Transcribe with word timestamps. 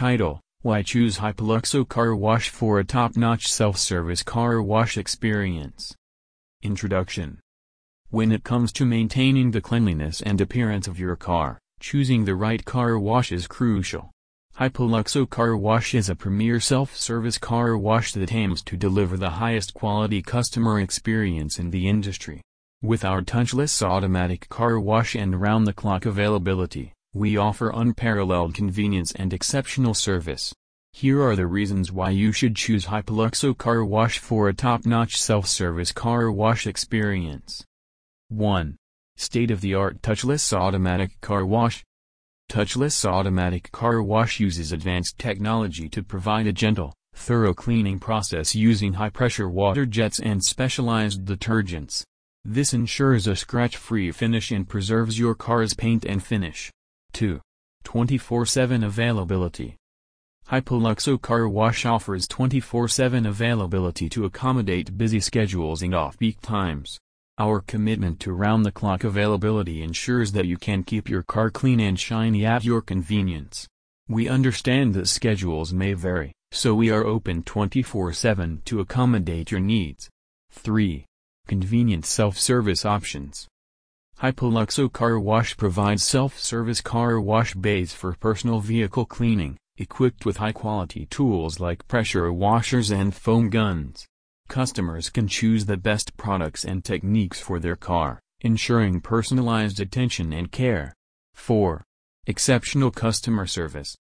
Title 0.00 0.40
Why 0.62 0.80
choose 0.80 1.18
Hypoluxo 1.18 1.86
Car 1.86 2.16
Wash 2.16 2.48
for 2.48 2.78
a 2.78 2.84
top-notch 2.84 3.52
self-service 3.52 4.22
car 4.22 4.62
wash 4.62 4.96
experience? 4.96 5.94
Introduction 6.62 7.38
When 8.08 8.32
it 8.32 8.42
comes 8.42 8.72
to 8.72 8.86
maintaining 8.86 9.50
the 9.50 9.60
cleanliness 9.60 10.22
and 10.22 10.40
appearance 10.40 10.88
of 10.88 10.98
your 10.98 11.16
car, 11.16 11.58
choosing 11.80 12.24
the 12.24 12.34
right 12.34 12.64
car 12.64 12.98
wash 12.98 13.30
is 13.30 13.46
crucial. 13.46 14.10
Hypoluxo 14.56 15.28
Car 15.28 15.54
Wash 15.54 15.94
is 15.94 16.08
a 16.08 16.16
premier 16.16 16.60
self-service 16.60 17.36
car 17.36 17.76
wash 17.76 18.14
that 18.14 18.32
aims 18.32 18.62
to 18.62 18.78
deliver 18.78 19.18
the 19.18 19.28
highest 19.28 19.74
quality 19.74 20.22
customer 20.22 20.80
experience 20.80 21.58
in 21.58 21.68
the 21.68 21.86
industry. 21.86 22.40
With 22.80 23.04
our 23.04 23.20
touchless 23.20 23.82
automatic 23.82 24.48
car 24.48 24.80
wash 24.80 25.14
and 25.14 25.38
round-the-clock 25.38 26.06
availability, 26.06 26.94
we 27.12 27.36
offer 27.36 27.72
unparalleled 27.74 28.54
convenience 28.54 29.10
and 29.12 29.32
exceptional 29.32 29.94
service. 29.94 30.54
Here 30.92 31.20
are 31.22 31.34
the 31.34 31.46
reasons 31.46 31.90
why 31.90 32.10
you 32.10 32.30
should 32.30 32.54
choose 32.54 32.86
Hypoluxo 32.86 33.56
Car 33.58 33.84
Wash 33.84 34.18
for 34.18 34.48
a 34.48 34.54
top-notch 34.54 35.20
self-service 35.20 35.90
car 35.90 36.30
wash 36.30 36.68
experience. 36.68 37.64
1. 38.28 38.76
State-of-the-art 39.16 40.02
touchless 40.02 40.52
automatic 40.52 41.20
car 41.20 41.44
wash. 41.44 41.82
Touchless 42.48 43.04
automatic 43.04 43.72
car 43.72 44.00
wash 44.02 44.38
uses 44.38 44.70
advanced 44.70 45.18
technology 45.18 45.88
to 45.88 46.04
provide 46.04 46.46
a 46.46 46.52
gentle, 46.52 46.94
thorough 47.14 47.54
cleaning 47.54 47.98
process 47.98 48.54
using 48.54 48.92
high-pressure 48.92 49.48
water 49.48 49.84
jets 49.84 50.20
and 50.20 50.44
specialized 50.44 51.24
detergents. 51.24 52.04
This 52.44 52.72
ensures 52.72 53.26
a 53.26 53.34
scratch-free 53.34 54.12
finish 54.12 54.52
and 54.52 54.68
preserves 54.68 55.18
your 55.18 55.34
car's 55.34 55.74
paint 55.74 56.04
and 56.04 56.22
finish. 56.22 56.70
2. 57.12 57.40
24-7 57.84 58.84
availability. 58.84 59.76
Hypoluxo 60.48 61.20
Car 61.20 61.48
Wash 61.48 61.86
offers 61.86 62.26
24-7 62.26 63.26
availability 63.28 64.08
to 64.08 64.24
accommodate 64.24 64.98
busy 64.98 65.20
schedules 65.20 65.82
and 65.82 65.94
off-peak 65.94 66.40
times. 66.40 66.98
Our 67.38 67.60
commitment 67.60 68.20
to 68.20 68.32
round-the-clock 68.32 69.04
availability 69.04 69.82
ensures 69.82 70.32
that 70.32 70.46
you 70.46 70.56
can 70.56 70.82
keep 70.82 71.08
your 71.08 71.22
car 71.22 71.50
clean 71.50 71.80
and 71.80 71.98
shiny 71.98 72.44
at 72.44 72.64
your 72.64 72.82
convenience. 72.82 73.66
We 74.08 74.28
understand 74.28 74.92
that 74.94 75.08
schedules 75.08 75.72
may 75.72 75.94
vary, 75.94 76.32
so 76.50 76.74
we 76.74 76.90
are 76.90 77.06
open 77.06 77.44
24-7 77.44 78.64
to 78.64 78.80
accommodate 78.80 79.50
your 79.50 79.60
needs. 79.60 80.10
3. 80.50 81.06
Convenient 81.46 82.04
self-service 82.04 82.84
options. 82.84 83.46
Hypoluxo 84.22 84.92
Car 84.92 85.18
Wash 85.18 85.56
provides 85.56 86.02
self-service 86.02 86.82
car 86.82 87.18
wash 87.18 87.54
bays 87.54 87.94
for 87.94 88.14
personal 88.20 88.60
vehicle 88.60 89.06
cleaning, 89.06 89.56
equipped 89.78 90.26
with 90.26 90.36
high-quality 90.36 91.06
tools 91.06 91.58
like 91.58 91.88
pressure 91.88 92.30
washers 92.30 92.90
and 92.90 93.14
foam 93.14 93.48
guns. 93.48 94.04
Customers 94.46 95.08
can 95.08 95.26
choose 95.26 95.64
the 95.64 95.78
best 95.78 96.14
products 96.18 96.66
and 96.66 96.84
techniques 96.84 97.40
for 97.40 97.58
their 97.58 97.76
car, 97.76 98.20
ensuring 98.42 99.00
personalized 99.00 99.80
attention 99.80 100.34
and 100.34 100.52
care. 100.52 100.92
4. 101.32 101.82
Exceptional 102.26 102.90
customer 102.90 103.46
service. 103.46 103.96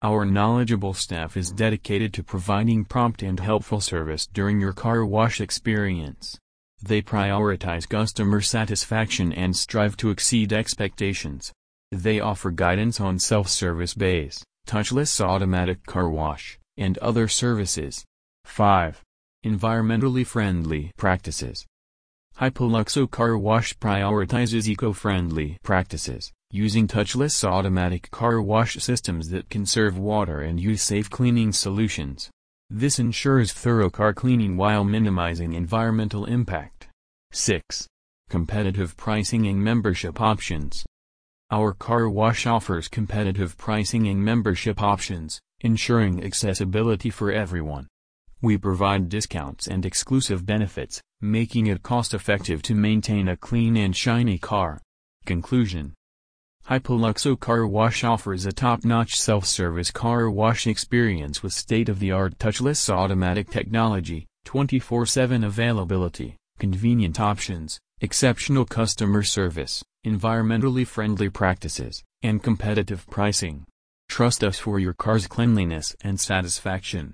Our 0.00 0.24
knowledgeable 0.24 0.94
staff 0.94 1.36
is 1.36 1.50
dedicated 1.50 2.14
to 2.14 2.22
providing 2.22 2.86
prompt 2.86 3.22
and 3.22 3.38
helpful 3.38 3.82
service 3.82 4.26
during 4.26 4.58
your 4.58 4.72
car 4.72 5.04
wash 5.04 5.38
experience. 5.38 6.38
They 6.82 7.02
prioritize 7.02 7.88
customer 7.88 8.40
satisfaction 8.40 9.32
and 9.32 9.54
strive 9.54 9.96
to 9.98 10.10
exceed 10.10 10.52
expectations. 10.52 11.52
They 11.92 12.20
offer 12.20 12.50
guidance 12.50 13.00
on 13.00 13.18
self-service 13.18 13.94
bays, 13.94 14.42
touchless 14.66 15.20
automatic 15.20 15.84
car 15.84 16.08
wash, 16.08 16.58
and 16.78 16.96
other 16.98 17.28
services. 17.28 18.04
5. 18.44 19.02
Environmentally 19.44 20.26
friendly 20.26 20.90
practices. 20.96 21.66
Hypoluxo 22.38 23.10
Car 23.10 23.36
Wash 23.36 23.76
prioritizes 23.76 24.66
eco-friendly 24.66 25.58
practices, 25.62 26.32
using 26.50 26.88
touchless 26.88 27.44
automatic 27.44 28.10
car 28.10 28.40
wash 28.40 28.76
systems 28.76 29.28
that 29.28 29.50
conserve 29.50 29.98
water 29.98 30.40
and 30.40 30.58
use 30.58 30.82
safe 30.82 31.10
cleaning 31.10 31.52
solutions. 31.52 32.30
This 32.72 33.00
ensures 33.00 33.52
thorough 33.52 33.90
car 33.90 34.14
cleaning 34.14 34.56
while 34.56 34.84
minimizing 34.84 35.54
environmental 35.54 36.24
impact. 36.24 36.86
6. 37.32 37.88
Competitive 38.28 38.96
pricing 38.96 39.48
and 39.48 39.60
membership 39.60 40.20
options. 40.20 40.86
Our 41.50 41.72
car 41.72 42.08
wash 42.08 42.46
offers 42.46 42.86
competitive 42.86 43.58
pricing 43.58 44.06
and 44.06 44.24
membership 44.24 44.80
options, 44.80 45.40
ensuring 45.62 46.22
accessibility 46.22 47.10
for 47.10 47.32
everyone. 47.32 47.88
We 48.40 48.56
provide 48.56 49.08
discounts 49.08 49.66
and 49.66 49.84
exclusive 49.84 50.46
benefits, 50.46 51.02
making 51.20 51.66
it 51.66 51.82
cost-effective 51.82 52.62
to 52.62 52.76
maintain 52.76 53.26
a 53.26 53.36
clean 53.36 53.76
and 53.76 53.96
shiny 53.96 54.38
car. 54.38 54.80
Conclusion 55.26 55.94
Hypoluxo 56.68 57.38
Car 57.38 57.66
Wash 57.66 58.04
offers 58.04 58.46
a 58.46 58.52
top-notch 58.52 59.20
self-service 59.20 59.90
car 59.90 60.30
wash 60.30 60.66
experience 60.66 61.42
with 61.42 61.52
state-of-the-art 61.52 62.38
touchless 62.38 62.88
automatic 62.88 63.50
technology, 63.50 64.26
24-7 64.46 65.44
availability, 65.44 66.36
convenient 66.58 67.18
options, 67.18 67.80
exceptional 68.00 68.64
customer 68.64 69.22
service, 69.22 69.82
environmentally 70.06 70.86
friendly 70.86 71.28
practices, 71.28 72.04
and 72.22 72.42
competitive 72.42 73.04
pricing. 73.10 73.66
Trust 74.08 74.44
us 74.44 74.58
for 74.58 74.78
your 74.78 74.94
car's 74.94 75.26
cleanliness 75.26 75.96
and 76.02 76.20
satisfaction. 76.20 77.08